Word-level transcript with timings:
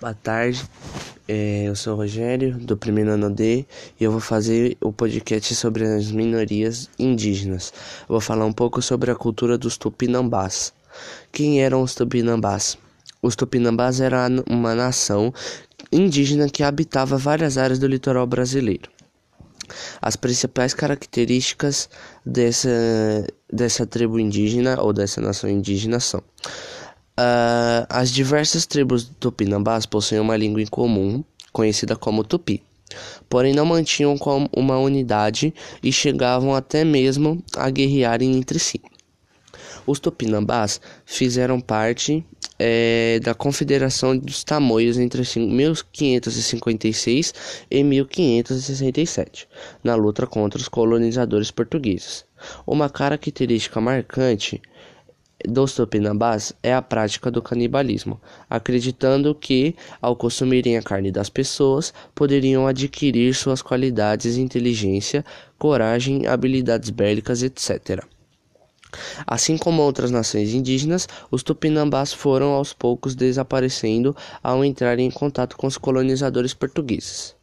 Boa 0.00 0.14
tarde, 0.14 0.64
é, 1.26 1.64
eu 1.64 1.74
sou 1.74 1.94
o 1.94 1.96
Rogério, 1.96 2.56
do 2.56 2.76
primeiro 2.76 3.10
ano 3.10 3.28
D, 3.28 3.66
e 3.98 4.04
eu 4.04 4.12
vou 4.12 4.20
fazer 4.20 4.76
o 4.80 4.92
podcast 4.92 5.52
sobre 5.56 5.84
as 5.84 6.12
minorias 6.12 6.88
indígenas. 6.96 7.72
Eu 8.02 8.10
vou 8.10 8.20
falar 8.20 8.44
um 8.44 8.52
pouco 8.52 8.80
sobre 8.80 9.10
a 9.10 9.16
cultura 9.16 9.58
dos 9.58 9.76
tupinambás. 9.76 10.72
Quem 11.32 11.60
eram 11.60 11.82
os 11.82 11.96
tupinambás? 11.96 12.78
Os 13.20 13.34
tupinambás 13.34 14.00
eram 14.00 14.44
uma 14.48 14.72
nação 14.72 15.34
indígena 15.90 16.48
que 16.48 16.62
habitava 16.62 17.18
várias 17.18 17.58
áreas 17.58 17.80
do 17.80 17.88
litoral 17.88 18.24
brasileiro. 18.24 18.88
As 20.00 20.14
principais 20.14 20.74
características 20.74 21.90
dessa, 22.24 22.70
dessa 23.52 23.84
tribo 23.84 24.20
indígena 24.20 24.80
ou 24.80 24.92
dessa 24.92 25.20
nação 25.20 25.50
indígena 25.50 25.98
são 25.98 26.22
Uh, 27.18 27.82
as 27.88 28.12
diversas 28.12 28.64
tribos 28.64 29.10
tupinambás 29.18 29.84
possuem 29.84 30.20
uma 30.20 30.36
língua 30.36 30.62
em 30.62 30.66
comum, 30.66 31.24
conhecida 31.52 31.96
como 31.96 32.22
tupi, 32.22 32.62
porém 33.28 33.52
não 33.52 33.66
mantinham 33.66 34.14
uma 34.56 34.78
unidade 34.78 35.52
e 35.82 35.90
chegavam 35.90 36.54
até 36.54 36.84
mesmo 36.84 37.42
a 37.56 37.68
guerrearem 37.70 38.36
entre 38.36 38.60
si. 38.60 38.80
Os 39.84 39.98
tupinambás 39.98 40.80
fizeram 41.04 41.60
parte 41.60 42.24
é, 42.56 43.18
da 43.20 43.34
Confederação 43.34 44.16
dos 44.16 44.44
Tamoios 44.44 44.96
entre 44.96 45.22
1556 45.22 47.34
e 47.68 47.82
1567, 47.82 49.48
na 49.82 49.96
luta 49.96 50.24
contra 50.24 50.60
os 50.60 50.68
colonizadores 50.68 51.50
portugueses. 51.50 52.24
Uma 52.64 52.88
característica 52.88 53.80
marcante 53.80 54.62
dos 55.46 55.74
tupinambás 55.74 56.52
é 56.62 56.74
a 56.74 56.82
prática 56.82 57.30
do 57.30 57.40
canibalismo, 57.40 58.20
acreditando 58.50 59.34
que, 59.34 59.76
ao 60.02 60.16
consumirem 60.16 60.76
a 60.76 60.82
carne 60.82 61.12
das 61.12 61.28
pessoas, 61.28 61.94
poderiam 62.14 62.66
adquirir 62.66 63.34
suas 63.34 63.62
qualidades 63.62 64.36
inteligência, 64.36 65.24
coragem, 65.56 66.26
habilidades 66.26 66.90
bélicas, 66.90 67.42
etc. 67.42 68.04
Assim 69.26 69.58
como 69.58 69.82
outras 69.82 70.10
nações 70.10 70.54
indígenas, 70.54 71.06
os 71.30 71.42
tupinambás 71.42 72.12
foram 72.12 72.52
aos 72.52 72.72
poucos 72.72 73.14
desaparecendo 73.14 74.16
ao 74.42 74.64
entrarem 74.64 75.06
em 75.06 75.10
contato 75.10 75.56
com 75.56 75.66
os 75.66 75.76
colonizadores 75.76 76.54
portugueses. 76.54 77.36